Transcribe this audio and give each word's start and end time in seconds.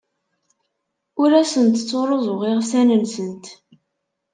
Ur 1.21 1.31
asent-ttruẓuɣ 1.41 2.41
iɣsan-nsent. 2.51 3.45